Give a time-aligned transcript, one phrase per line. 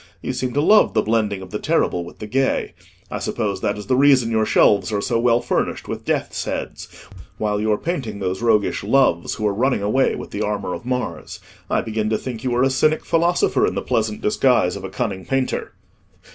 [0.23, 2.73] You seem to love the blending of the terrible with the gay.
[3.11, 6.87] I suppose that is the reason your shelves are so well furnished with death's heads,
[7.37, 10.87] while you are painting those roguish Loves who are running away with the armour of
[10.87, 11.39] Mars.
[11.69, 14.89] I begin to think you are a Cynic philosopher in the pleasant disguise of a
[14.89, 15.73] cunning painter."